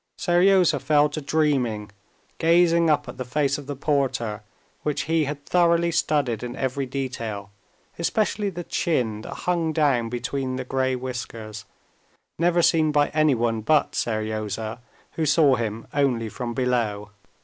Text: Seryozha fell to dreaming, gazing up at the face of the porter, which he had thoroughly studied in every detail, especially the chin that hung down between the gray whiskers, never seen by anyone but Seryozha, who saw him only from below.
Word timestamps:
Seryozha 0.17 0.79
fell 0.81 1.09
to 1.09 1.21
dreaming, 1.21 1.91
gazing 2.39 2.89
up 2.89 3.07
at 3.07 3.17
the 3.17 3.23
face 3.23 3.59
of 3.59 3.67
the 3.67 3.75
porter, 3.75 4.41
which 4.81 5.03
he 5.03 5.25
had 5.25 5.45
thoroughly 5.45 5.91
studied 5.91 6.41
in 6.41 6.55
every 6.55 6.87
detail, 6.87 7.51
especially 7.99 8.49
the 8.49 8.63
chin 8.63 9.21
that 9.21 9.31
hung 9.45 9.71
down 9.73 10.09
between 10.09 10.55
the 10.55 10.65
gray 10.65 10.95
whiskers, 10.95 11.65
never 12.39 12.63
seen 12.63 12.91
by 12.91 13.09
anyone 13.09 13.61
but 13.61 13.91
Seryozha, 13.93 14.79
who 15.11 15.25
saw 15.27 15.53
him 15.55 15.85
only 15.93 16.29
from 16.29 16.55
below. 16.55 17.11